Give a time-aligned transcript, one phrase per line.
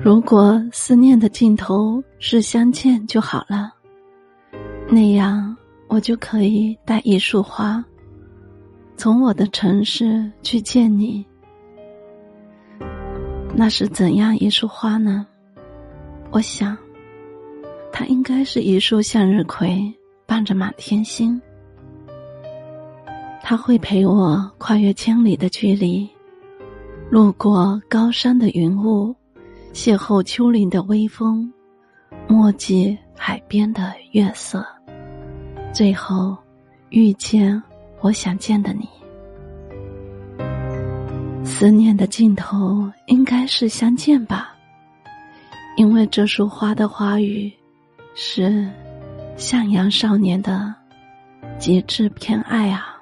[0.00, 3.72] 如果思念的尽头是相见就好了，
[4.88, 5.54] 那样
[5.88, 7.84] 我就可以带一束花，
[8.96, 11.24] 从我的城市去见你。
[13.54, 15.26] 那是怎样一束花呢？
[16.30, 16.76] 我想，
[17.92, 19.92] 它应该是一束向日葵，
[20.26, 21.40] 伴着满天星。
[23.42, 26.08] 它会陪我跨越千里的距离，
[27.10, 29.14] 路过高山的云雾。
[29.72, 31.52] 邂逅丘陵的微风，
[32.26, 34.66] 墨迹海边的月色，
[35.72, 36.36] 最后
[36.90, 37.62] 遇见
[38.00, 38.88] 我想见的你。
[41.44, 44.54] 思念的尽头应该是相见吧，
[45.76, 47.52] 因为这束花的花语
[48.14, 48.68] 是
[49.36, 50.74] 向阳少年的
[51.58, 52.97] 极致偏爱啊。